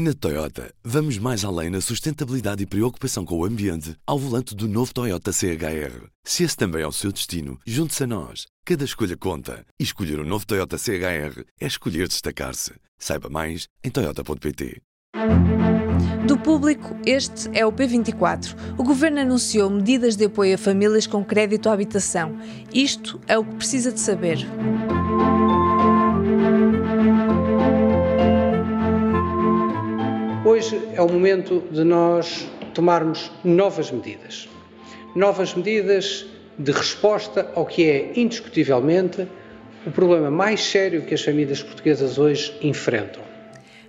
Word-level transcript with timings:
Na 0.00 0.14
Toyota, 0.14 0.72
vamos 0.84 1.18
mais 1.18 1.44
além 1.44 1.70
na 1.70 1.80
sustentabilidade 1.80 2.62
e 2.62 2.66
preocupação 2.66 3.24
com 3.24 3.36
o 3.36 3.44
ambiente 3.44 3.96
ao 4.06 4.16
volante 4.16 4.54
do 4.54 4.68
novo 4.68 4.94
Toyota 4.94 5.32
CHR. 5.32 6.06
Se 6.22 6.44
esse 6.44 6.56
também 6.56 6.82
é 6.82 6.86
o 6.86 6.92
seu 6.92 7.10
destino, 7.10 7.58
junte-se 7.66 8.04
a 8.04 8.06
nós. 8.06 8.46
Cada 8.64 8.84
escolha 8.84 9.16
conta. 9.16 9.66
E 9.76 9.82
escolher 9.82 10.20
o 10.20 10.22
um 10.22 10.24
novo 10.24 10.46
Toyota 10.46 10.78
CHR 10.78 11.42
é 11.60 11.66
escolher 11.66 12.06
destacar-se. 12.06 12.74
Saiba 12.96 13.28
mais 13.28 13.66
em 13.82 13.90
Toyota.pt. 13.90 14.80
Do 16.28 16.38
público, 16.38 16.96
este 17.04 17.50
é 17.52 17.66
o 17.66 17.72
P24. 17.72 18.54
O 18.78 18.84
governo 18.84 19.18
anunciou 19.18 19.68
medidas 19.68 20.14
de 20.14 20.26
apoio 20.26 20.54
a 20.54 20.58
famílias 20.58 21.08
com 21.08 21.24
crédito 21.24 21.68
à 21.68 21.72
habitação. 21.72 22.38
Isto 22.72 23.20
é 23.26 23.36
o 23.36 23.44
que 23.44 23.56
precisa 23.56 23.90
de 23.90 23.98
saber. 23.98 24.46
Hoje 30.68 30.82
é 30.92 31.00
o 31.00 31.08
momento 31.08 31.64
de 31.70 31.82
nós 31.82 32.46
tomarmos 32.74 33.32
novas 33.42 33.90
medidas. 33.90 34.46
Novas 35.16 35.54
medidas 35.54 36.26
de 36.58 36.72
resposta 36.72 37.50
ao 37.54 37.64
que 37.64 37.88
é 37.88 38.12
indiscutivelmente 38.20 39.26
o 39.86 39.90
problema 39.90 40.30
mais 40.30 40.62
sério 40.62 41.06
que 41.06 41.14
as 41.14 41.22
famílias 41.22 41.62
portuguesas 41.62 42.18
hoje 42.18 42.54
enfrentam. 42.60 43.22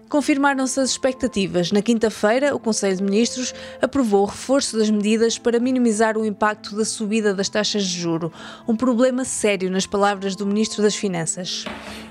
Confirmaram-se 0.07 0.79
as 0.79 0.89
expectativas. 0.89 1.71
Na 1.71 1.81
quinta-feira, 1.81 2.55
o 2.55 2.59
Conselho 2.59 2.95
de 2.95 3.03
Ministros 3.03 3.53
aprovou 3.81 4.23
o 4.23 4.25
reforço 4.25 4.77
das 4.77 4.89
medidas 4.89 5.37
para 5.37 5.59
minimizar 5.59 6.17
o 6.17 6.25
impacto 6.25 6.75
da 6.77 6.85
subida 6.85 7.33
das 7.33 7.49
taxas 7.49 7.83
de 7.83 7.99
juro, 7.99 8.31
um 8.67 8.75
problema 8.75 9.25
sério, 9.25 9.69
nas 9.69 9.85
palavras 9.85 10.35
do 10.35 10.47
Ministro 10.47 10.81
das 10.81 10.95
Finanças. 10.95 11.65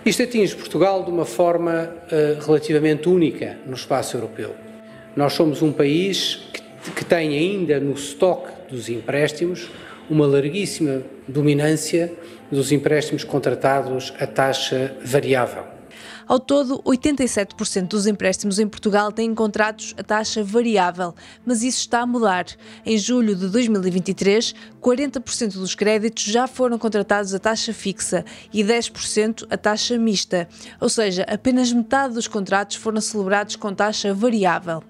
Isto 0.07 0.23
atinge 0.23 0.55
Portugal 0.55 1.03
de 1.03 1.11
uma 1.11 1.25
forma 1.25 1.91
uh, 1.91 2.45
relativamente 2.47 3.09
única 3.09 3.59
no 3.67 3.75
espaço 3.75 4.17
europeu. 4.17 4.68
Nós 5.17 5.33
somos 5.33 5.63
um 5.63 5.73
país 5.73 6.41
que, 6.53 6.91
que 6.93 7.05
tem 7.05 7.37
ainda 7.37 7.81
no 7.81 7.93
estoque 7.93 8.51
dos 8.71 8.89
empréstimos 8.89 9.69
uma 10.09 10.27
larguíssima 10.27 11.03
dominância 11.27 12.13
dos 12.51 12.73
empréstimos 12.73 13.25
contratados 13.25 14.13
a 14.19 14.27
taxa 14.27 14.97
variável. 15.05 15.79
Ao 16.27 16.39
todo, 16.39 16.83
87% 16.83 17.89
dos 17.89 18.07
empréstimos 18.07 18.59
em 18.59 18.69
Portugal 18.69 19.11
têm 19.11 19.35
contratos 19.35 19.95
a 19.97 20.03
taxa 20.03 20.45
variável, 20.45 21.15
mas 21.45 21.63
isso 21.63 21.79
está 21.79 22.01
a 22.01 22.07
mudar. 22.07 22.45
Em 22.85 22.99
julho 22.99 23.35
de 23.35 23.49
2023, 23.49 24.55
40% 24.81 25.55
dos 25.55 25.75
créditos 25.75 26.25
já 26.25 26.47
foram 26.47 26.79
contratados 26.79 27.33
a 27.33 27.39
taxa 27.39 27.73
fixa 27.73 28.27
e 28.53 28.63
10% 28.63 29.47
a 29.49 29.57
taxa 29.57 29.97
mista, 29.97 30.47
ou 30.79 30.91
seja, 30.91 31.23
apenas 31.23 31.73
metade 31.73 32.13
dos 32.13 32.29
contratos 32.29 32.77
foram 32.77 33.01
celebrados 33.01 33.57
com 33.57 33.73
taxa 33.73 34.13
variável. 34.13 34.83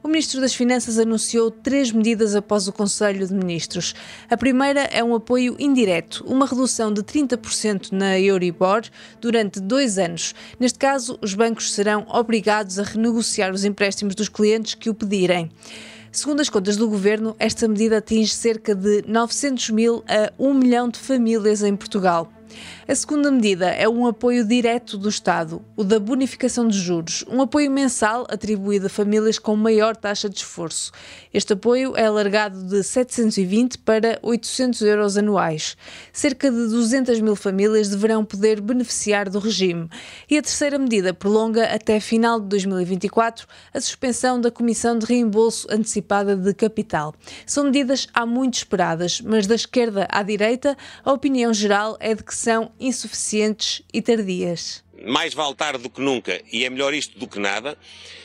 O 0.00 0.06
Ministro 0.06 0.40
das 0.40 0.54
Finanças 0.54 0.96
anunciou 0.96 1.50
três 1.50 1.90
medidas 1.90 2.36
após 2.36 2.68
o 2.68 2.72
Conselho 2.72 3.26
de 3.26 3.34
Ministros. 3.34 3.96
A 4.30 4.36
primeira 4.36 4.82
é 4.82 5.02
um 5.02 5.12
apoio 5.12 5.56
indireto, 5.58 6.24
uma 6.24 6.46
redução 6.46 6.92
de 6.92 7.02
30% 7.02 7.90
na 7.90 8.18
Euribor 8.18 8.82
durante 9.20 9.58
dois 9.58 9.98
anos. 9.98 10.36
Neste 10.58 10.78
caso, 10.78 11.18
os 11.20 11.34
bancos 11.34 11.72
serão 11.72 12.06
obrigados 12.08 12.78
a 12.78 12.84
renegociar 12.84 13.52
os 13.52 13.64
empréstimos 13.64 14.14
dos 14.14 14.28
clientes 14.28 14.74
que 14.74 14.88
o 14.88 14.94
pedirem. 14.94 15.50
Segundo 16.12 16.40
as 16.40 16.48
contas 16.48 16.76
do 16.76 16.88
governo, 16.88 17.34
esta 17.36 17.66
medida 17.66 17.98
atinge 17.98 18.32
cerca 18.32 18.76
de 18.76 19.02
900 19.06 19.70
mil 19.70 20.04
a 20.06 20.32
1 20.38 20.54
milhão 20.54 20.88
de 20.88 20.98
famílias 20.98 21.62
em 21.62 21.74
Portugal. 21.74 22.32
A 22.90 22.94
segunda 22.94 23.30
medida 23.30 23.66
é 23.66 23.86
um 23.86 24.06
apoio 24.06 24.46
direto 24.46 24.96
do 24.96 25.10
Estado, 25.10 25.62
o 25.76 25.84
da 25.84 26.00
bonificação 26.00 26.66
de 26.66 26.78
juros, 26.78 27.22
um 27.28 27.42
apoio 27.42 27.70
mensal 27.70 28.26
atribuído 28.30 28.86
a 28.86 28.88
famílias 28.88 29.38
com 29.38 29.54
maior 29.54 29.94
taxa 29.94 30.26
de 30.26 30.38
esforço. 30.38 30.90
Este 31.30 31.52
apoio 31.52 31.94
é 31.94 32.06
alargado 32.06 32.62
de 32.64 32.82
720 32.82 33.76
para 33.76 34.18
800 34.22 34.80
euros 34.80 35.18
anuais. 35.18 35.76
Cerca 36.14 36.50
de 36.50 36.56
200 36.56 37.20
mil 37.20 37.36
famílias 37.36 37.90
deverão 37.90 38.24
poder 38.24 38.58
beneficiar 38.58 39.28
do 39.28 39.38
regime. 39.38 39.90
E 40.30 40.38
a 40.38 40.42
terceira 40.42 40.78
medida 40.78 41.12
prolonga 41.12 41.66
até 41.66 42.00
final 42.00 42.40
de 42.40 42.46
2024 42.46 43.46
a 43.74 43.80
suspensão 43.82 44.40
da 44.40 44.50
Comissão 44.50 44.98
de 44.98 45.04
Reembolso 45.04 45.68
Antecipada 45.70 46.34
de 46.34 46.54
Capital. 46.54 47.14
São 47.44 47.64
medidas 47.64 48.08
há 48.14 48.24
muito 48.24 48.54
esperadas, 48.54 49.20
mas 49.20 49.46
da 49.46 49.56
esquerda 49.56 50.08
à 50.10 50.22
direita, 50.22 50.74
a 51.04 51.12
opinião 51.12 51.52
geral 51.52 51.94
é 52.00 52.14
de 52.14 52.24
que 52.24 52.34
são 52.34 52.72
insuficientes 52.80 53.82
e 53.92 54.00
tardias. 54.02 54.84
Mais 55.04 55.32
vale 55.32 55.54
tarde 55.54 55.82
do 55.82 55.90
que 55.90 56.00
nunca 56.00 56.40
e 56.52 56.64
é 56.64 56.70
melhor 56.70 56.92
isto 56.92 57.18
do 57.18 57.26
que 57.26 57.38
nada, 57.38 57.78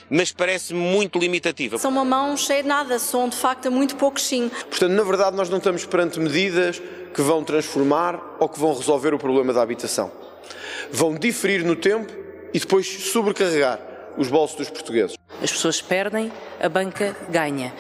mas 0.10 0.32
parece 0.32 0.74
muito 0.74 1.20
limitativa. 1.20 1.78
São 1.78 1.92
uma 1.92 2.06
mão 2.06 2.36
cheia 2.36 2.62
de 2.62 2.68
nada, 2.68 2.98
são 3.00 3.30
de 3.30 3.36
facto 3.36 3.72
muito 3.72 3.96
poucos 3.96 4.24
sim. 4.24 4.50
Portanto, 4.70 4.92
na 4.92 5.04
verdade, 5.04 5.36
nós 5.36 5.50
não 5.50 5.60
estamos 5.60 5.86
perante 5.86 6.20
medidas 6.20 6.82
que 7.14 7.22
vão 7.22 7.44
transformar 7.44 8.38
ou 8.40 8.50
que 8.50 8.60
vão 8.60 8.74
resolver 8.76 9.14
o 9.14 9.20
problema 9.20 9.54
da 9.54 9.62
habitação. 9.62 10.12
Vão 10.92 11.16
diferir 11.16 11.64
no 11.64 11.76
tempo 11.76 12.12
e 12.54 12.60
depois 12.60 12.88
sobrecarregar 12.88 13.80
os 14.18 14.30
bolsos 14.30 14.58
dos 14.58 14.70
portugueses. 14.70 15.16
As 15.42 15.52
pessoas 15.52 15.82
perdem, 15.82 16.32
a 16.60 16.70
banca 16.70 17.16
ganha. 17.30 17.74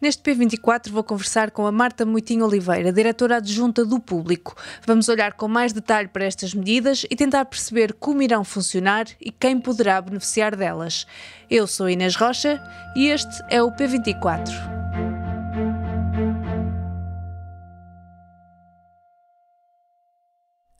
Neste 0.00 0.22
P24 0.22 0.90
vou 0.90 1.04
conversar 1.04 1.50
com 1.50 1.66
a 1.66 1.72
Marta 1.72 2.06
Moitinho 2.06 2.46
Oliveira, 2.46 2.90
diretora 2.90 3.36
adjunta 3.36 3.84
do 3.84 4.00
Público. 4.00 4.56
Vamos 4.86 5.10
olhar 5.10 5.34
com 5.34 5.46
mais 5.46 5.74
detalhe 5.74 6.08
para 6.08 6.24
estas 6.24 6.54
medidas 6.54 7.04
e 7.10 7.14
tentar 7.14 7.44
perceber 7.44 7.92
como 7.92 8.22
irão 8.22 8.42
funcionar 8.42 9.04
e 9.20 9.30
quem 9.30 9.60
poderá 9.60 10.00
beneficiar 10.00 10.56
delas. 10.56 11.06
Eu 11.50 11.66
sou 11.66 11.90
Inês 11.90 12.16
Rocha 12.16 12.58
e 12.96 13.08
este 13.08 13.44
é 13.50 13.62
o 13.62 13.70
P24. 13.72 14.48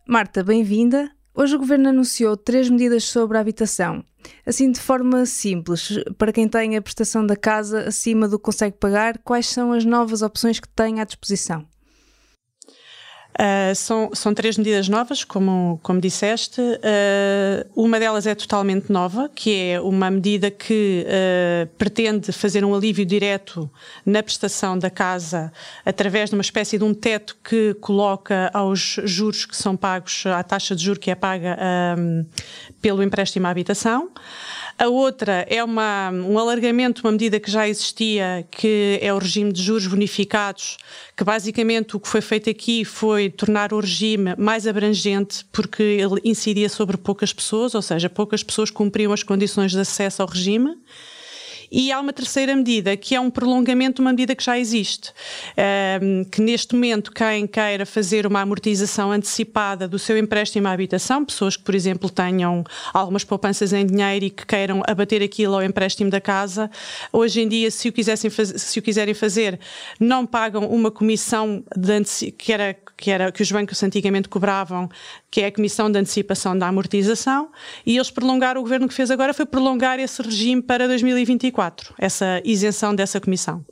Marta, 0.06 0.42
bem-vinda. 0.42 1.10
Hoje 1.34 1.56
o 1.56 1.58
Governo 1.58 1.90
anunciou 1.90 2.38
três 2.38 2.70
medidas 2.70 3.04
sobre 3.04 3.36
a 3.36 3.40
habitação. 3.42 4.02
Assim, 4.44 4.70
de 4.70 4.80
forma 4.80 5.24
simples, 5.26 5.98
para 6.18 6.32
quem 6.32 6.48
tem 6.48 6.76
a 6.76 6.82
prestação 6.82 7.26
da 7.26 7.36
casa 7.36 7.88
acima 7.88 8.28
do 8.28 8.38
que 8.38 8.44
consegue 8.44 8.76
pagar, 8.76 9.18
quais 9.18 9.46
são 9.46 9.72
as 9.72 9.84
novas 9.84 10.22
opções 10.22 10.58
que 10.58 10.68
tem 10.68 11.00
à 11.00 11.04
disposição? 11.04 11.66
Uh, 13.30 13.74
são, 13.74 14.10
são 14.12 14.34
três 14.34 14.58
medidas 14.58 14.88
novas, 14.88 15.24
como, 15.24 15.78
como 15.82 16.00
disseste. 16.00 16.60
Uh, 16.60 17.70
uma 17.74 17.98
delas 17.98 18.26
é 18.26 18.34
totalmente 18.34 18.90
nova, 18.90 19.30
que 19.34 19.54
é 19.54 19.80
uma 19.80 20.10
medida 20.10 20.50
que 20.50 21.06
uh, 21.06 21.66
pretende 21.78 22.32
fazer 22.32 22.64
um 22.64 22.74
alívio 22.74 23.06
direto 23.06 23.70
na 24.04 24.22
prestação 24.22 24.78
da 24.78 24.90
casa 24.90 25.52
através 25.86 26.30
de 26.30 26.36
uma 26.36 26.42
espécie 26.42 26.76
de 26.76 26.84
um 26.84 26.92
teto 26.92 27.36
que 27.42 27.74
coloca 27.74 28.50
aos 28.52 28.96
juros 29.04 29.46
que 29.46 29.56
são 29.56 29.76
pagos, 29.76 30.24
à 30.26 30.42
taxa 30.42 30.74
de 30.74 30.84
juros 30.84 31.00
que 31.00 31.10
é 31.10 31.14
paga 31.14 31.56
um, 31.98 32.26
pelo 32.82 33.02
empréstimo 33.02 33.46
à 33.46 33.50
habitação. 33.50 34.10
A 34.80 34.88
outra 34.88 35.46
é 35.46 35.62
uma, 35.62 36.10
um 36.10 36.38
alargamento, 36.38 37.02
uma 37.04 37.12
medida 37.12 37.38
que 37.38 37.50
já 37.50 37.68
existia, 37.68 38.48
que 38.50 38.98
é 39.02 39.12
o 39.12 39.18
regime 39.18 39.52
de 39.52 39.62
juros 39.62 39.86
bonificados, 39.86 40.78
que 41.14 41.22
basicamente 41.22 41.94
o 41.94 42.00
que 42.00 42.08
foi 42.08 42.22
feito 42.22 42.48
aqui 42.48 42.82
foi 42.82 43.28
tornar 43.28 43.74
o 43.74 43.80
regime 43.80 44.34
mais 44.38 44.66
abrangente, 44.66 45.44
porque 45.52 45.82
ele 45.82 46.18
incidia 46.24 46.70
sobre 46.70 46.96
poucas 46.96 47.30
pessoas, 47.30 47.74
ou 47.74 47.82
seja, 47.82 48.08
poucas 48.08 48.42
pessoas 48.42 48.70
cumpriam 48.70 49.12
as 49.12 49.22
condições 49.22 49.72
de 49.72 49.80
acesso 49.80 50.22
ao 50.22 50.28
regime. 50.28 50.74
E 51.70 51.92
há 51.92 52.00
uma 52.00 52.12
terceira 52.12 52.56
medida, 52.56 52.96
que 52.96 53.14
é 53.14 53.20
um 53.20 53.30
prolongamento 53.30 53.96
de 53.96 54.00
uma 54.00 54.10
medida 54.10 54.34
que 54.34 54.42
já 54.42 54.58
existe, 54.58 55.12
ehm, 55.56 56.24
que 56.24 56.40
neste 56.40 56.74
momento 56.74 57.12
quem 57.12 57.46
queira 57.46 57.86
fazer 57.86 58.26
uma 58.26 58.40
amortização 58.40 59.12
antecipada 59.12 59.86
do 59.86 59.98
seu 59.98 60.18
empréstimo 60.18 60.66
à 60.66 60.72
habitação, 60.72 61.24
pessoas 61.24 61.56
que, 61.56 61.62
por 61.62 61.74
exemplo, 61.74 62.10
tenham 62.10 62.64
algumas 62.92 63.22
poupanças 63.22 63.72
em 63.72 63.86
dinheiro 63.86 64.24
e 64.24 64.30
que 64.30 64.44
queiram 64.44 64.82
abater 64.86 65.22
aquilo 65.22 65.54
ao 65.54 65.62
empréstimo 65.62 66.10
da 66.10 66.20
casa, 66.20 66.68
hoje 67.12 67.42
em 67.42 67.48
dia, 67.48 67.70
se 67.70 67.88
o, 67.88 67.92
quisessem 67.92 68.30
se 68.30 68.78
o 68.78 68.82
quiserem 68.82 69.14
fazer, 69.14 69.60
não 70.00 70.26
pagam 70.26 70.66
uma 70.66 70.90
comissão 70.90 71.62
que, 72.36 72.52
era, 72.52 72.76
que, 72.96 73.10
era, 73.12 73.30
que 73.30 73.42
os 73.42 73.52
bancos 73.52 73.80
antigamente 73.84 74.28
cobravam, 74.28 74.88
que 75.30 75.40
é 75.40 75.46
a 75.46 75.52
comissão 75.52 75.90
de 75.90 75.98
antecipação 75.98 76.58
da 76.58 76.66
amortização, 76.66 77.50
e 77.86 77.96
eles 77.96 78.10
prolongaram, 78.10 78.60
o 78.60 78.64
governo 78.64 78.88
que 78.88 78.94
fez 78.94 79.10
agora 79.10 79.32
foi 79.32 79.46
prolongar 79.46 80.00
esse 80.00 80.20
regime 80.20 80.60
para 80.60 80.88
2024 80.88 81.59
essa 81.98 82.40
isenção 82.44 82.94
dessa 82.94 83.20
comissão. 83.20 83.64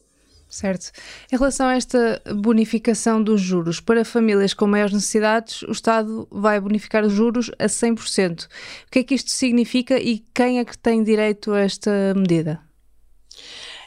Certo. 0.49 0.91
Em 1.31 1.37
relação 1.37 1.67
a 1.67 1.75
esta 1.75 2.23
bonificação 2.35 3.23
dos 3.23 3.41
juros, 3.41 3.81
para 3.81 4.05
famílias 4.05 4.55
com 4.55 4.67
maiores 4.67 4.95
necessidades, 4.95 5.63
o 5.63 5.73
Estado 5.73 6.27
vai 6.31 6.59
bonificar 6.59 7.05
os 7.05 7.13
juros 7.13 7.51
a 7.59 7.67
100%. 7.67 8.45
O 8.45 8.49
que 8.91 9.01
é 9.01 9.05
que 9.05 9.15
isto 9.15 9.31
significa 9.31 9.99
e 10.01 10.25
quem 10.35 10.59
é 10.59 10.65
que 10.65 10.77
tem 10.79 11.03
direito 11.03 11.53
a 11.53 11.61
esta 11.61 12.15
medida? 12.17 12.68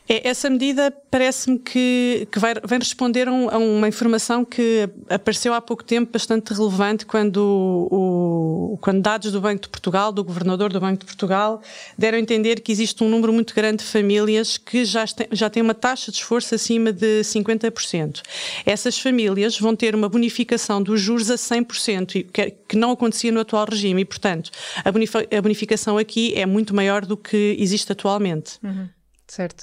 É, 0.09 0.27
essa 0.27 0.49
medida 0.49 0.91
parece-me 1.09 1.59
que, 1.59 2.27
que 2.31 2.39
vai, 2.39 2.53
vem 2.65 2.79
responder 2.79 3.27
a 3.27 3.31
uma 3.57 3.87
informação 3.87 4.43
que 4.43 4.89
apareceu 5.09 5.53
há 5.53 5.61
pouco 5.61 5.83
tempo 5.83 6.11
bastante 6.11 6.53
relevante 6.53 7.05
quando, 7.05 7.87
o, 7.91 8.77
quando 8.81 9.01
dados 9.01 9.31
do 9.31 9.39
Banco 9.39 9.61
de 9.61 9.69
Portugal, 9.69 10.11
do 10.11 10.23
Governador 10.23 10.73
do 10.73 10.79
Banco 10.79 10.99
de 10.99 11.05
Portugal, 11.05 11.61
deram 11.97 12.17
a 12.17 12.21
entender 12.21 12.61
que 12.61 12.71
existe 12.71 13.03
um 13.03 13.09
número 13.09 13.31
muito 13.31 13.53
grande 13.53 13.83
de 13.83 13.89
famílias 13.89 14.57
que 14.57 14.83
já, 14.83 15.05
já 15.31 15.49
têm 15.49 15.61
uma 15.61 15.73
taxa 15.73 16.11
de 16.11 16.17
esforço 16.17 16.55
acima 16.55 16.91
de 16.91 17.21
50%. 17.21 18.21
Essas 18.65 18.97
famílias 18.97 19.57
vão 19.57 19.75
ter 19.75 19.95
uma 19.95 20.09
bonificação 20.09 20.81
dos 20.81 20.99
juros 20.99 21.29
a 21.29 21.35
100%, 21.35 22.25
que, 22.31 22.51
que 22.67 22.75
não 22.75 22.91
acontecia 22.91 23.31
no 23.31 23.39
atual 23.39 23.65
regime 23.69 24.01
e, 24.01 24.05
portanto, 24.05 24.51
a 24.83 25.41
bonificação 25.41 25.97
aqui 25.97 26.33
é 26.35 26.45
muito 26.45 26.75
maior 26.75 27.05
do 27.05 27.15
que 27.15 27.55
existe 27.59 27.91
atualmente. 27.91 28.57
Uhum. 28.63 28.89
Certo. 29.31 29.61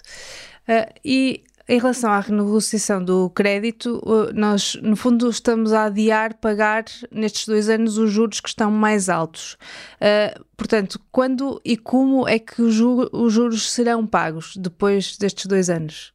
Uh, 0.67 0.91
e 1.05 1.45
em 1.69 1.79
relação 1.79 2.11
à 2.11 2.21
renegociação 2.21 3.05
do 3.05 3.29
crédito, 3.29 4.03
nós, 4.35 4.75
no 4.83 4.97
fundo, 4.97 5.29
estamos 5.29 5.75
a 5.75 5.85
adiar 5.85 6.33
pagar 6.39 6.87
nestes 7.13 7.47
dois 7.47 7.69
anos 7.69 7.99
os 7.99 8.11
juros 8.11 8.41
que 8.41 8.49
estão 8.49 8.71
mais 8.71 9.11
altos. 9.11 9.59
Uh, 10.01 10.43
portanto, 10.57 10.99
quando 11.13 11.61
e 11.63 11.77
como 11.77 12.27
é 12.27 12.39
que 12.39 12.63
os 12.63 12.73
juros 12.73 13.71
serão 13.71 14.07
pagos 14.07 14.57
depois 14.57 15.19
destes 15.19 15.45
dois 15.45 15.69
anos? 15.69 16.15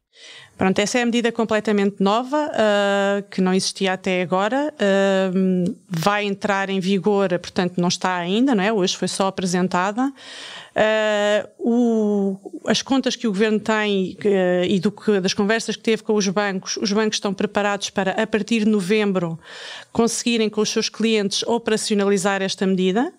Pronto, 0.56 0.78
essa 0.78 0.98
é 0.98 1.02
a 1.02 1.06
medida 1.06 1.32
completamente 1.32 1.96
nova, 2.00 2.48
uh, 2.48 3.28
que 3.28 3.40
não 3.40 3.52
existia 3.52 3.92
até 3.92 4.22
agora. 4.22 4.72
Uh, 4.74 5.76
vai 5.88 6.24
entrar 6.24 6.70
em 6.70 6.78
vigor, 6.78 7.28
portanto, 7.40 7.80
não 7.80 7.88
está 7.88 8.16
ainda, 8.16 8.54
não 8.54 8.62
é? 8.62 8.72
Hoje 8.72 8.96
foi 8.96 9.08
só 9.08 9.26
apresentada. 9.26 10.12
Uh, 10.74 11.48
o, 11.56 12.60
as 12.66 12.82
contas 12.82 13.14
que 13.14 13.28
o 13.28 13.30
governo 13.30 13.60
tem 13.60 14.18
uh, 14.24 14.64
e 14.68 14.80
do 14.80 14.90
que, 14.90 15.20
das 15.20 15.32
conversas 15.32 15.76
que 15.76 15.82
teve 15.82 16.02
com 16.02 16.14
os 16.14 16.26
bancos, 16.26 16.76
os 16.78 16.90
bancos 16.92 17.16
estão 17.16 17.32
preparados 17.32 17.90
para, 17.90 18.10
a 18.10 18.26
partir 18.26 18.64
de 18.64 18.70
novembro, 18.70 19.38
conseguirem 19.92 20.50
com 20.50 20.60
os 20.60 20.68
seus 20.68 20.88
clientes 20.88 21.44
operacionalizar 21.44 22.42
esta 22.42 22.66
medida 22.66 23.12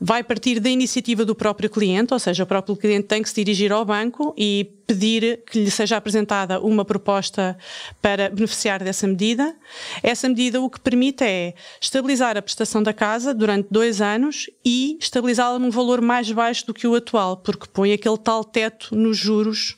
vai 0.00 0.22
partir 0.22 0.60
da 0.60 0.68
iniciativa 0.68 1.24
do 1.24 1.34
próprio 1.34 1.70
cliente, 1.70 2.12
ou 2.12 2.18
seja, 2.18 2.44
o 2.44 2.46
próprio 2.46 2.76
cliente 2.76 3.06
tem 3.06 3.22
que 3.22 3.28
se 3.28 3.34
dirigir 3.34 3.72
ao 3.72 3.84
banco 3.84 4.34
e 4.36 4.70
pedir 4.86 5.42
que 5.50 5.60
lhe 5.60 5.70
seja 5.70 5.96
apresentada 5.96 6.60
uma 6.60 6.84
proposta 6.84 7.56
para 8.02 8.28
beneficiar 8.28 8.84
dessa 8.84 9.06
medida. 9.06 9.54
Essa 10.02 10.28
medida 10.28 10.60
o 10.60 10.68
que 10.68 10.78
permite 10.78 11.24
é 11.24 11.54
estabilizar 11.80 12.36
a 12.36 12.42
prestação 12.42 12.82
da 12.82 12.92
casa 12.92 13.32
durante 13.32 13.68
dois 13.70 14.02
anos 14.02 14.50
e 14.62 14.98
estabilizá-la 15.00 15.58
num 15.58 15.70
valor 15.70 16.02
mais 16.02 16.30
baixo 16.30 16.66
do 16.66 16.74
que 16.74 16.86
o 16.86 16.93
atual, 16.96 17.36
porque 17.36 17.66
põe 17.72 17.92
aquele 17.92 18.18
tal 18.18 18.44
teto 18.44 18.94
nos 18.94 19.16
juros 19.16 19.76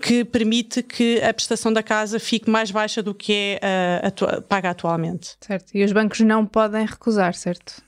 que 0.00 0.24
permite 0.24 0.82
que 0.82 1.22
a 1.22 1.32
prestação 1.32 1.72
da 1.72 1.82
casa 1.82 2.18
fique 2.18 2.50
mais 2.50 2.70
baixa 2.70 3.02
do 3.02 3.14
que 3.14 3.58
é 3.60 4.08
uh, 4.08 4.42
paga 4.42 4.70
atualmente. 4.70 5.36
Certo. 5.40 5.70
E 5.74 5.84
os 5.84 5.92
bancos 5.92 6.20
não 6.20 6.44
podem 6.44 6.84
recusar, 6.84 7.34
certo? 7.34 7.82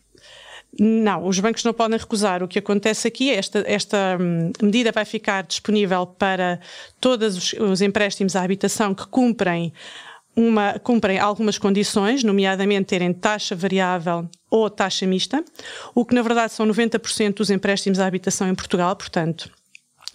Não, 0.78 1.26
os 1.26 1.38
bancos 1.38 1.62
não 1.64 1.72
podem 1.72 1.98
recusar. 1.98 2.42
O 2.42 2.48
que 2.48 2.58
acontece 2.58 3.06
aqui 3.06 3.30
é 3.30 3.36
esta, 3.36 3.64
esta 3.66 4.18
hum, 4.20 4.50
medida 4.62 4.90
vai 4.92 5.04
ficar 5.04 5.42
disponível 5.44 6.06
para 6.06 6.60
todos 7.00 7.36
os, 7.36 7.52
os 7.54 7.80
empréstimos 7.80 8.34
à 8.34 8.42
habitação 8.42 8.94
que 8.94 9.06
cumprem 9.06 9.72
uma, 10.36 10.78
cumprem 10.78 11.18
algumas 11.18 11.58
condições, 11.58 12.24
nomeadamente 12.24 12.86
terem 12.86 13.12
taxa 13.12 13.54
variável 13.54 14.28
ou 14.50 14.68
taxa 14.70 15.06
mista, 15.06 15.44
o 15.94 16.04
que 16.04 16.14
na 16.14 16.22
verdade 16.22 16.52
são 16.52 16.66
90% 16.66 17.34
dos 17.34 17.50
empréstimos 17.50 17.98
à 17.98 18.06
habitação 18.06 18.48
em 18.48 18.54
Portugal, 18.54 18.94
portanto, 18.96 19.50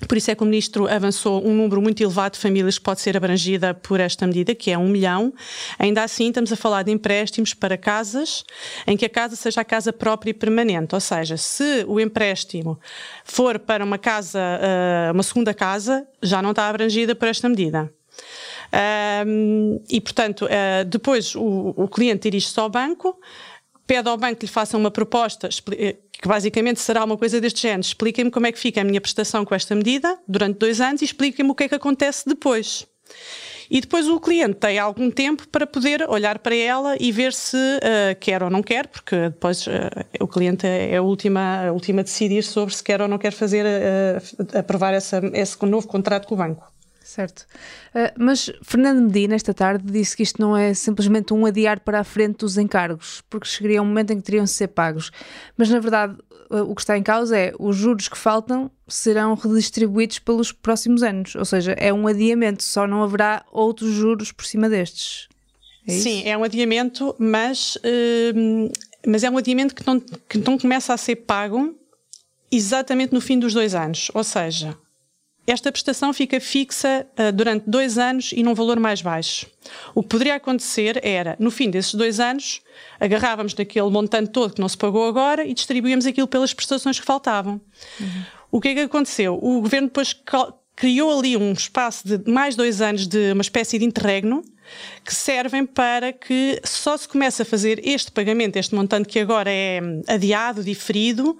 por 0.07 0.17
isso 0.17 0.31
é 0.31 0.35
que 0.35 0.43
o 0.43 0.45
Ministro 0.45 0.87
avançou 0.87 1.45
um 1.45 1.53
número 1.53 1.81
muito 1.81 2.01
elevado 2.01 2.33
de 2.33 2.39
famílias 2.39 2.77
que 2.77 2.83
pode 2.83 3.01
ser 3.01 3.17
abrangida 3.17 3.73
por 3.73 3.99
esta 3.99 4.25
medida, 4.25 4.55
que 4.55 4.71
é 4.71 4.77
um 4.77 4.87
milhão. 4.87 5.33
Ainda 5.77 6.03
assim, 6.03 6.29
estamos 6.29 6.51
a 6.53 6.55
falar 6.55 6.83
de 6.83 6.91
empréstimos 6.91 7.53
para 7.53 7.77
casas 7.77 8.43
em 8.87 8.95
que 8.95 9.05
a 9.05 9.09
casa 9.09 9.35
seja 9.35 9.61
a 9.61 9.65
casa 9.65 9.91
própria 9.91 10.31
e 10.31 10.33
permanente. 10.33 10.95
Ou 10.95 11.01
seja, 11.01 11.35
se 11.35 11.83
o 11.87 11.99
empréstimo 11.99 12.79
for 13.25 13.59
para 13.59 13.83
uma 13.83 13.97
casa, 13.97 14.39
eh, 14.39 15.11
uma 15.13 15.23
segunda 15.23 15.53
casa, 15.53 16.07
já 16.23 16.41
não 16.41 16.51
está 16.51 16.69
abrangida 16.69 17.13
por 17.13 17.27
esta 17.27 17.49
medida. 17.49 17.91
E, 19.89 20.01
portanto, 20.01 20.47
eh, 20.49 20.83
depois 20.83 21.35
o, 21.35 21.73
o 21.75 21.87
cliente 21.87 22.23
dirige-se 22.23 22.59
ao 22.59 22.69
banco, 22.69 23.19
pede 23.87 24.07
ao 24.07 24.17
banco 24.17 24.35
que 24.35 24.45
lhe 24.45 24.51
faça 24.51 24.77
uma 24.77 24.91
proposta 24.91 25.49
eh, 25.71 25.95
que 26.11 26.27
basicamente 26.27 26.79
será 26.79 27.03
uma 27.03 27.17
coisa 27.17 27.41
deste 27.41 27.61
género. 27.61 27.81
Expliquem-me 27.81 28.29
como 28.29 28.45
é 28.45 28.51
que 28.51 28.59
fica 28.59 28.81
a 28.81 28.83
minha 28.83 29.01
prestação 29.01 29.43
com 29.43 29.55
esta 29.55 29.73
medida 29.73 30.19
durante 30.27 30.57
dois 30.59 30.79
anos 30.79 31.01
e 31.01 31.05
expliquem-me 31.05 31.51
o 31.51 31.55
que 31.55 31.63
é 31.63 31.69
que 31.69 31.75
acontece 31.75 32.27
depois. 32.27 32.85
E 33.71 33.81
depois 33.81 34.07
o 34.07 34.19
cliente 34.19 34.55
tem 34.55 34.79
algum 34.79 35.11
tempo 35.11 35.47
para 35.47 35.65
poder 35.65 36.07
olhar 36.09 36.39
para 36.39 36.55
ela 36.55 36.97
e 36.99 37.11
ver 37.11 37.31
se 37.33 37.55
uh, 37.55 38.19
quer 38.19 38.41
ou 38.41 38.49
não 38.49 38.63
quer, 38.63 38.87
porque 38.87 39.15
depois 39.29 39.65
uh, 39.67 39.71
o 40.19 40.27
cliente 40.27 40.65
é 40.65 40.97
a 40.97 41.01
última, 41.03 41.67
a 41.67 41.71
última 41.71 42.01
a 42.01 42.03
decidir 42.03 42.43
sobre 42.43 42.75
se 42.75 42.83
quer 42.83 42.99
ou 42.99 43.07
não 43.07 43.19
quer 43.19 43.31
fazer, 43.31 43.65
uh, 43.65 44.57
aprovar 44.57 44.93
essa, 44.93 45.21
esse 45.33 45.63
novo 45.65 45.87
contrato 45.87 46.27
com 46.27 46.33
o 46.33 46.37
banco. 46.37 46.78
Certo. 47.09 47.47
Uh, 47.89 48.13
mas 48.19 48.51
Fernando 48.61 49.01
Medina, 49.01 49.33
esta 49.33 49.51
tarde, 49.51 49.91
disse 49.91 50.15
que 50.15 50.21
isto 50.21 50.39
não 50.39 50.55
é 50.55 50.75
simplesmente 50.75 51.33
um 51.33 51.43
adiar 51.43 51.79
para 51.79 52.01
a 52.01 52.03
frente 52.03 52.37
dos 52.37 52.55
encargos, 52.55 53.23
porque 53.27 53.47
chegaria 53.47 53.81
um 53.81 53.85
momento 53.85 54.11
em 54.11 54.17
que 54.17 54.21
teriam 54.21 54.43
de 54.43 54.51
ser 54.51 54.67
pagos. 54.67 55.09
Mas, 55.57 55.71
na 55.71 55.79
verdade, 55.79 56.15
uh, 56.51 56.57
o 56.69 56.75
que 56.75 56.81
está 56.81 56.95
em 56.95 57.01
causa 57.01 57.35
é 57.35 57.51
os 57.57 57.75
juros 57.75 58.07
que 58.07 58.15
faltam 58.15 58.69
serão 58.87 59.33
redistribuídos 59.33 60.19
pelos 60.19 60.51
próximos 60.51 61.01
anos. 61.01 61.33
Ou 61.33 61.45
seja, 61.45 61.71
é 61.79 61.91
um 61.91 62.05
adiamento, 62.05 62.61
só 62.61 62.85
não 62.85 63.01
haverá 63.01 63.43
outros 63.51 63.91
juros 63.91 64.31
por 64.31 64.45
cima 64.45 64.69
destes. 64.69 65.27
É 65.87 65.91
Sim, 65.91 66.21
é 66.27 66.37
um 66.37 66.43
adiamento, 66.43 67.15
mas, 67.17 67.75
uh, 67.77 68.71
mas 69.07 69.23
é 69.23 69.31
um 69.31 69.37
adiamento 69.39 69.73
que 69.73 69.87
não, 69.87 69.99
que 69.99 70.37
não 70.37 70.59
começa 70.59 70.93
a 70.93 70.97
ser 70.97 71.15
pago 71.15 71.75
exatamente 72.51 73.13
no 73.13 73.19
fim 73.19 73.39
dos 73.39 73.55
dois 73.55 73.73
anos. 73.73 74.11
Ou 74.13 74.23
seja, 74.23 74.77
esta 75.51 75.71
prestação 75.71 76.13
fica 76.13 76.39
fixa 76.39 77.07
uh, 77.17 77.31
durante 77.31 77.69
dois 77.69 77.97
anos 77.97 78.31
e 78.33 78.43
num 78.43 78.53
valor 78.53 78.79
mais 78.79 79.01
baixo. 79.01 79.47
O 79.95 80.01
que 80.03 80.09
poderia 80.09 80.35
acontecer 80.35 80.99
era, 81.03 81.35
no 81.39 81.51
fim 81.51 81.69
desses 81.69 81.93
dois 81.93 82.19
anos, 82.19 82.61
agarrávamos 82.99 83.53
naquele 83.55 83.89
montante 83.89 84.31
todo 84.31 84.53
que 84.53 84.61
não 84.61 84.69
se 84.69 84.77
pagou 84.77 85.07
agora 85.07 85.45
e 85.45 85.53
distribuíamos 85.53 86.05
aquilo 86.05 86.27
pelas 86.27 86.53
prestações 86.53 86.99
que 86.99 87.05
faltavam. 87.05 87.61
Uhum. 87.99 88.23
O 88.51 88.61
que 88.61 88.69
é 88.69 88.73
que 88.73 88.79
aconteceu? 88.81 89.39
O 89.41 89.61
governo 89.61 89.87
depois 89.87 90.15
criou 90.75 91.19
ali 91.19 91.35
um 91.35 91.51
espaço 91.51 92.07
de 92.07 92.31
mais 92.31 92.55
dois 92.55 92.81
anos 92.81 93.05
de 93.05 93.33
uma 93.33 93.41
espécie 93.41 93.77
de 93.77 93.85
interregno 93.85 94.43
que 95.05 95.13
servem 95.13 95.65
para 95.65 96.11
que 96.11 96.59
só 96.63 96.95
se 96.97 97.07
comece 97.07 97.41
a 97.41 97.45
fazer 97.45 97.81
este 97.83 98.11
pagamento, 98.11 98.57
este 98.57 98.75
montante 98.75 99.07
que 99.07 99.19
agora 99.19 99.49
é 99.51 99.79
adiado, 100.07 100.63
diferido, 100.63 101.37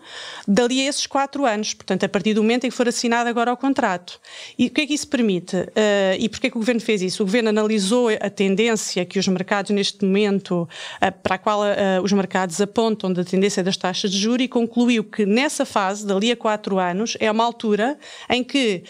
dali 0.48 0.82
a 0.82 0.90
esses 0.90 1.06
quatro 1.06 1.46
anos, 1.46 1.74
portanto, 1.74 2.04
a 2.04 2.10
partir 2.10 2.34
do 2.34 2.42
momento 2.42 2.66
em 2.66 2.70
que 2.70 2.76
for 2.76 2.88
assinado 2.88 3.30
agora 3.30 3.52
o 3.52 3.58
contrato. 3.58 4.20
E 4.58 4.68
o 4.68 4.70
que 4.70 4.82
é 4.82 4.88
que 4.88 4.94
isso 4.94 5.08
permite? 5.08 5.56
Uh, 5.56 6.18
e 6.20 6.30
porquê 6.30 6.50
que 6.50 6.58
o 6.58 6.60
Governo 6.60 6.82
fez 6.82 7.02
isso? 7.02 7.24
O 7.24 7.26
Governo 7.26 7.50
analisou 7.50 8.10
a 8.10 8.30
tendência 8.30 9.06
que 9.06 9.20
os 9.20 9.28
mercados 9.28 9.72
neste 9.72 10.04
momento, 10.04 10.64
uh, 10.64 11.12
para 11.24 11.36
a 11.36 11.38
qual 11.38 11.62
uh, 11.62 12.02
os 12.04 12.12
mercados 12.12 12.60
apontam 12.62 13.12
da 13.12 13.24
tendência 13.24 13.64
das 13.64 13.78
taxas 13.78 14.12
de 14.12 14.18
juros 14.18 14.46
e 14.46 14.48
concluiu 14.48 15.04
que 15.04 15.26
nessa 15.26 15.66
fase, 15.66 16.06
dali 16.06 16.32
a 16.32 16.36
quatro 16.36 16.80
anos, 16.80 17.18
é 17.20 17.32
uma 17.32 17.44
altura 17.44 17.98
em 18.30 18.44
que 18.44 18.84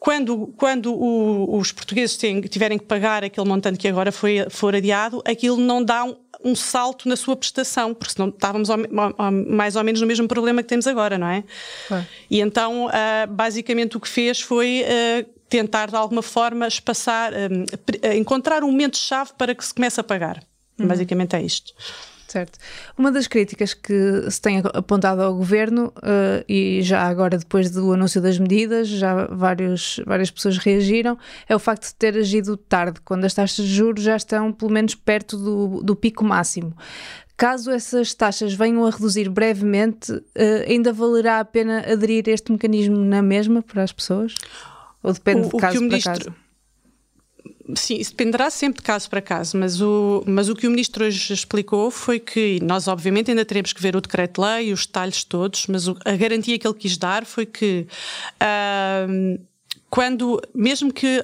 quando, 0.00 0.46
quando 0.56 0.94
o, 0.94 1.58
os 1.58 1.72
portugueses 1.72 2.16
têm, 2.16 2.40
tiverem 2.40 2.78
que 2.78 2.86
pagar 2.86 3.22
aquele 3.22 3.46
montante 3.46 3.78
que 3.78 3.86
agora 3.86 4.10
foi, 4.10 4.46
for 4.48 4.74
adiado, 4.74 5.22
aquilo 5.26 5.58
não 5.58 5.84
dá 5.84 6.04
um, 6.04 6.16
um 6.42 6.56
salto 6.56 7.06
na 7.06 7.16
sua 7.16 7.36
prestação, 7.36 7.92
porque 7.92 8.14
senão 8.14 8.30
estávamos 8.30 8.70
ao, 8.70 8.78
ao, 9.18 9.30
mais 9.30 9.76
ou 9.76 9.84
menos 9.84 10.00
no 10.00 10.06
mesmo 10.06 10.26
problema 10.26 10.62
que 10.62 10.68
temos 10.70 10.86
agora, 10.86 11.18
não 11.18 11.26
é? 11.26 11.44
é. 11.92 12.04
E 12.30 12.40
então, 12.40 12.86
uh, 12.86 12.90
basicamente, 13.28 13.98
o 13.98 14.00
que 14.00 14.08
fez 14.08 14.40
foi 14.40 14.84
uh, 14.84 15.28
tentar, 15.50 15.90
de 15.90 15.96
alguma 15.96 16.22
forma, 16.22 16.66
espaçar, 16.66 17.34
uh, 17.34 18.16
encontrar 18.16 18.64
um 18.64 18.70
momento-chave 18.70 19.32
para 19.36 19.54
que 19.54 19.62
se 19.62 19.74
comece 19.74 20.00
a 20.00 20.02
pagar. 20.02 20.42
Uhum. 20.78 20.86
Basicamente 20.86 21.36
é 21.36 21.42
isto. 21.42 21.74
Certo. 22.30 22.60
Uma 22.96 23.10
das 23.10 23.26
críticas 23.26 23.74
que 23.74 24.30
se 24.30 24.40
tem 24.40 24.62
apontado 24.72 25.20
ao 25.20 25.34
governo, 25.34 25.92
uh, 25.96 26.44
e 26.48 26.80
já 26.80 27.02
agora 27.02 27.36
depois 27.36 27.72
do 27.72 27.92
anúncio 27.92 28.22
das 28.22 28.38
medidas, 28.38 28.86
já 28.86 29.26
vários, 29.26 30.00
várias 30.06 30.30
pessoas 30.30 30.56
reagiram, 30.56 31.18
é 31.48 31.56
o 31.56 31.58
facto 31.58 31.88
de 31.88 31.94
ter 31.96 32.16
agido 32.16 32.56
tarde, 32.56 33.00
quando 33.04 33.24
as 33.24 33.34
taxas 33.34 33.64
de 33.64 33.74
juros 33.74 34.04
já 34.04 34.14
estão 34.14 34.52
pelo 34.52 34.70
menos 34.70 34.94
perto 34.94 35.36
do, 35.36 35.82
do 35.82 35.96
pico 35.96 36.22
máximo. 36.22 36.72
Caso 37.36 37.72
essas 37.72 38.14
taxas 38.14 38.54
venham 38.54 38.86
a 38.86 38.90
reduzir 38.90 39.28
brevemente, 39.28 40.12
uh, 40.12 40.22
ainda 40.68 40.92
valerá 40.92 41.40
a 41.40 41.44
pena 41.44 41.80
aderir 41.80 42.22
a 42.28 42.30
este 42.30 42.52
mecanismo 42.52 42.96
na 42.96 43.22
mesma 43.22 43.60
para 43.60 43.82
as 43.82 43.90
pessoas? 43.90 44.36
Ou 45.02 45.12
depende 45.12 45.48
o, 45.48 45.50
de 45.50 45.56
caso 45.56 45.78
para 45.78 45.84
ministro... 45.84 46.34
Sim, 47.74 47.96
isso 47.96 48.10
dependerá 48.10 48.50
sempre 48.50 48.80
de 48.80 48.84
caso 48.84 49.08
para 49.08 49.20
caso, 49.20 49.56
mas 49.56 49.80
o, 49.80 50.22
mas 50.26 50.48
o 50.48 50.54
que 50.54 50.66
o 50.66 50.70
Ministro 50.70 51.04
hoje 51.04 51.32
explicou 51.32 51.90
foi 51.90 52.18
que 52.18 52.58
nós, 52.62 52.88
obviamente, 52.88 53.30
ainda 53.30 53.44
teremos 53.44 53.72
que 53.72 53.82
ver 53.82 53.96
o 53.96 54.00
decreto-lei 54.00 54.68
e 54.68 54.72
os 54.72 54.86
detalhes 54.86 55.24
todos, 55.24 55.66
mas 55.66 55.88
o, 55.88 55.96
a 56.04 56.16
garantia 56.16 56.58
que 56.58 56.66
ele 56.66 56.74
quis 56.74 56.96
dar 56.96 57.24
foi 57.24 57.46
que. 57.46 57.86
Uh, 58.42 59.40
quando, 59.90 60.40
mesmo 60.54 60.92
que, 60.92 61.20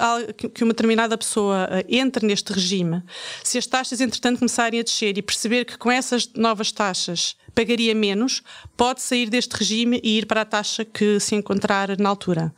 que 0.53 0.65
uma 0.65 0.73
determinada 0.73 1.17
pessoa 1.17 1.69
uh, 1.71 1.85
entre 1.89 2.27
neste 2.27 2.53
regime, 2.53 3.01
se 3.45 3.57
as 3.57 3.67
taxas 3.67 4.01
entretanto 4.01 4.39
começarem 4.39 4.81
a 4.81 4.83
descer 4.83 5.17
e 5.17 5.23
perceber 5.23 5.65
que 5.65 5.79
com 5.79 5.91
essas 5.91 6.29
novas 6.35 6.73
taxas 6.73 7.37
pagaria 7.55 7.95
menos, 7.95 8.43
pode 8.77 9.01
sair 9.01 9.31
deste 9.31 9.53
regime 9.53 10.01
e 10.03 10.19
ir 10.19 10.27
para 10.27 10.43
a 10.43 10.45
taxa 10.45 10.85
que 10.85 11.21
se 11.21 11.37
encontrar 11.37 11.97
na 11.99 12.09
altura. 12.09 12.53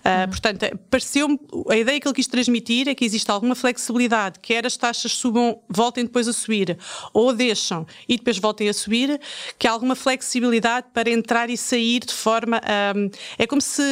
Uh, 0.00 0.28
portanto, 0.28 0.66
pareceu 0.88 1.28
a 1.68 1.76
ideia 1.76 2.00
que 2.00 2.08
ele 2.08 2.14
quis 2.14 2.26
transmitir 2.26 2.88
é 2.88 2.94
que 2.94 3.04
existe 3.04 3.30
alguma 3.30 3.54
flexibilidade, 3.54 4.38
quer 4.40 4.64
as 4.64 4.76
taxas 4.76 5.12
subam, 5.12 5.60
voltem 5.68 6.04
depois 6.04 6.26
a 6.26 6.32
subir, 6.32 6.78
ou 7.12 7.34
deixam 7.34 7.86
e 8.08 8.16
depois 8.16 8.38
voltem 8.38 8.68
a 8.68 8.72
subir, 8.72 9.20
que 9.58 9.68
há 9.68 9.72
alguma 9.72 9.94
flexibilidade 9.94 10.86
para 10.94 11.10
entrar 11.10 11.50
e 11.50 11.56
sair 11.56 12.00
de 12.00 12.14
forma. 12.14 12.60
Um, 12.96 13.10
é 13.38 13.46
como 13.46 13.60
se 13.60 13.82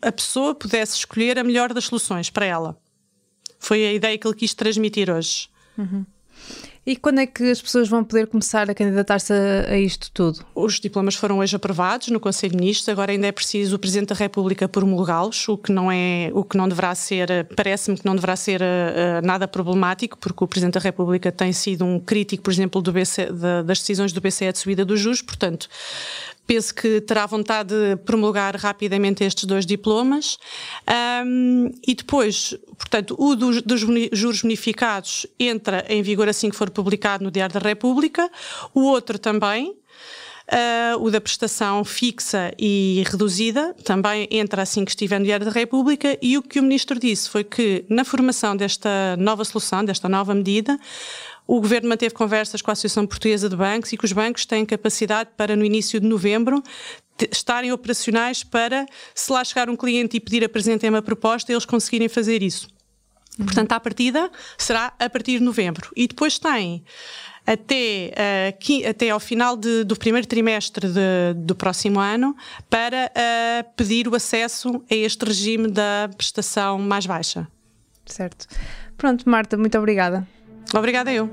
a 0.00 0.12
pessoa 0.12 0.54
pudesse 0.54 0.96
escolher 0.98 1.38
a 1.38 1.44
melhor 1.44 1.74
das 1.74 1.86
soluções 1.86 2.30
para 2.30 2.46
ela. 2.46 2.78
Foi 3.58 3.84
a 3.84 3.92
ideia 3.92 4.16
que 4.16 4.26
ele 4.26 4.36
quis 4.36 4.54
transmitir 4.54 5.10
hoje. 5.10 5.48
Uhum. 5.76 6.06
E 6.86 6.94
quando 6.94 7.18
é 7.18 7.26
que 7.26 7.50
as 7.50 7.60
pessoas 7.60 7.88
vão 7.88 8.04
poder 8.04 8.28
começar 8.28 8.70
a 8.70 8.74
candidatar-se 8.74 9.32
a, 9.32 9.72
a, 9.72 9.78
isto 9.78 10.08
tudo? 10.12 10.46
Os 10.54 10.78
diplomas 10.78 11.16
foram 11.16 11.38
hoje 11.38 11.56
aprovados 11.56 12.06
no 12.08 12.20
Conselho 12.20 12.52
de 12.52 12.58
Ministros, 12.58 12.88
agora 12.88 13.10
ainda 13.10 13.26
é 13.26 13.32
preciso 13.32 13.74
o 13.74 13.78
Presidente 13.78 14.10
da 14.10 14.14
República 14.14 14.68
promulgá-los, 14.68 15.48
o 15.48 15.58
que 15.58 15.72
não 15.72 15.90
é, 15.90 16.30
o 16.32 16.44
que 16.44 16.56
não 16.56 16.68
deverá 16.68 16.94
ser, 16.94 17.28
parece-me 17.56 17.98
que 17.98 18.06
não 18.06 18.14
deverá 18.14 18.36
ser 18.36 18.62
uh, 18.62 19.26
nada 19.26 19.48
problemático, 19.48 20.16
porque 20.16 20.44
o 20.44 20.46
Presidente 20.46 20.74
da 20.74 20.80
República 20.80 21.32
tem 21.32 21.52
sido 21.52 21.84
um 21.84 21.98
crítico, 21.98 22.44
por 22.44 22.52
exemplo, 22.52 22.80
BC, 22.80 23.32
de, 23.32 23.64
das 23.64 23.80
decisões 23.80 24.12
do 24.12 24.20
BCE 24.20 24.52
de 24.52 24.58
subida 24.58 24.84
dos 24.84 25.00
juros, 25.00 25.20
portanto, 25.20 25.68
penso 26.46 26.74
que 26.74 27.00
terá 27.00 27.26
vontade 27.26 27.74
de 27.74 27.96
promulgar 27.96 28.54
rapidamente 28.56 29.24
estes 29.24 29.44
dois 29.44 29.66
diplomas. 29.66 30.38
Um, 31.26 31.70
e 31.86 31.94
depois, 31.94 32.54
portanto, 32.78 33.16
o 33.18 33.34
dos, 33.34 33.60
dos, 33.62 33.80
juros 34.12 34.42
bonificados 34.42 35.26
entra 35.38 35.84
em 35.88 36.02
vigor 36.02 36.28
assim 36.28 36.48
que 36.48 36.56
for 36.56 36.70
publicado 36.70 37.24
no 37.24 37.30
Diário 37.30 37.58
da 37.58 37.68
República, 37.68 38.30
o 38.72 38.82
outro 38.82 39.18
também. 39.18 39.76
Uh, 40.46 41.02
o 41.02 41.10
da 41.10 41.20
prestação 41.20 41.84
fixa 41.84 42.52
e 42.56 43.02
reduzida 43.08 43.74
também 43.82 44.28
entra 44.30 44.62
assim 44.62 44.84
que 44.84 44.92
estiver 44.92 45.18
no 45.18 45.24
Diário 45.24 45.44
da 45.44 45.50
República 45.50 46.16
e 46.22 46.38
o 46.38 46.42
que 46.42 46.60
o 46.60 46.62
Ministro 46.62 47.00
disse 47.00 47.28
foi 47.28 47.42
que 47.42 47.84
na 47.88 48.04
formação 48.04 48.56
desta 48.56 49.16
nova 49.18 49.44
solução, 49.44 49.84
desta 49.84 50.08
nova 50.08 50.32
medida, 50.32 50.78
o 51.46 51.60
Governo 51.60 51.88
manteve 51.88 52.14
conversas 52.14 52.60
com 52.60 52.70
a 52.70 52.72
Associação 52.72 53.06
Portuguesa 53.06 53.48
de 53.48 53.56
Bancos 53.56 53.92
e 53.92 53.96
que 53.96 54.04
os 54.04 54.12
bancos 54.12 54.44
têm 54.44 54.64
capacidade 54.66 55.30
para, 55.36 55.54
no 55.54 55.64
início 55.64 56.00
de 56.00 56.06
novembro, 56.06 56.62
estarem 57.30 57.72
operacionais 57.72 58.42
para, 58.42 58.86
se 59.14 59.32
lá 59.32 59.44
chegar 59.44 59.70
um 59.70 59.76
cliente 59.76 60.16
e 60.16 60.20
pedir 60.20 60.44
apresentem 60.44 60.90
uma 60.90 61.02
proposta, 61.02 61.52
eles 61.52 61.64
conseguirem 61.64 62.08
fazer 62.08 62.42
isso. 62.42 62.68
Uhum. 63.38 63.46
Portanto, 63.46 63.72
a 63.72 63.80
partida 63.80 64.30
será 64.58 64.92
a 64.98 65.08
partir 65.08 65.38
de 65.38 65.44
novembro. 65.44 65.90
E 65.94 66.08
depois 66.08 66.38
tem 66.38 66.84
até, 67.46 68.12
uh, 68.12 68.88
até 68.90 69.10
ao 69.10 69.20
final 69.20 69.56
de, 69.56 69.84
do 69.84 69.96
primeiro 69.96 70.26
trimestre 70.26 70.88
de, 70.88 71.34
do 71.36 71.54
próximo 71.54 72.00
ano 72.00 72.36
para 72.68 73.10
uh, 73.10 73.70
pedir 73.76 74.08
o 74.08 74.14
acesso 74.14 74.82
a 74.90 74.94
este 74.94 75.24
regime 75.24 75.70
da 75.70 76.10
prestação 76.16 76.78
mais 76.78 77.06
baixa. 77.06 77.46
Certo. 78.04 78.46
Pronto, 78.96 79.28
Marta, 79.28 79.56
muito 79.56 79.78
obrigada. 79.78 80.26
Obrigada 80.74 81.12
eu. 81.12 81.30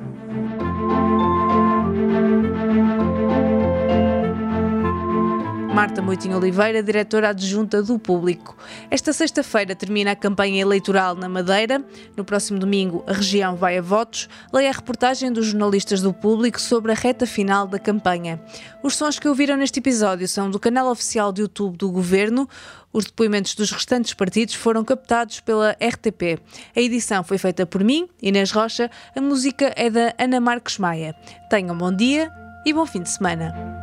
Marta 5.74 6.04
Moitinho 6.04 6.38
Oliveira, 6.38 6.84
diretora 6.84 7.30
adjunta 7.30 7.82
do 7.82 7.98
Público. 7.98 8.56
Esta 8.92 9.12
sexta-feira 9.12 9.76
termina 9.76 10.12
a 10.12 10.16
campanha 10.16 10.62
eleitoral 10.62 11.16
na 11.16 11.28
Madeira. 11.28 11.84
No 12.16 12.24
próximo 12.24 12.60
domingo, 12.60 13.04
a 13.08 13.14
região 13.14 13.56
vai 13.56 13.80
a 13.80 13.82
votos. 13.82 14.30
Leia 14.54 14.70
a 14.70 14.72
reportagem 14.72 15.32
dos 15.32 15.48
jornalistas 15.48 16.00
do 16.00 16.14
Público 16.14 16.62
sobre 16.62 16.92
a 16.92 16.96
reta 16.96 17.26
final 17.26 17.66
da 17.66 17.80
campanha. 17.80 18.40
Os 18.84 18.96
sons 18.96 19.18
que 19.18 19.28
ouviram 19.28 19.58
neste 19.58 19.80
episódio 19.80 20.28
são 20.28 20.52
do 20.52 20.60
canal 20.60 20.92
oficial 20.92 21.34
de 21.34 21.42
YouTube 21.42 21.76
do 21.76 21.90
Governo. 21.90 22.48
Os 22.94 23.06
depoimentos 23.06 23.56
dos 23.56 23.72
restantes 23.72 24.14
partidos 24.14 24.54
foram 24.54 24.86
captados 24.86 25.40
pela 25.40 25.72
RTP. 25.72 26.40
A 26.76 26.80
edição 26.80 27.24
foi 27.24 27.40
feita 27.40 27.66
por 27.66 27.84
mim, 27.84 28.08
Inês 28.22 28.52
Rocha. 28.52 28.92
A 29.16 29.20
música 29.20 29.74
é 29.76 29.90
da 29.90 30.14
Ana 30.20 30.40
Marques 30.40 30.78
Maia. 30.78 31.16
Tenham 31.50 31.76
bom 31.76 31.92
dia 31.92 32.32
e 32.64 32.72
bom 32.72 32.86
fim 32.86 33.02
de 33.02 33.10
semana. 33.10 33.83